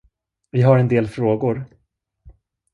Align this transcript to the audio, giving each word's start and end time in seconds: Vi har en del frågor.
Vi 0.51 0.61
har 0.61 0.77
en 0.77 0.87
del 0.87 1.07
frågor. 1.07 1.63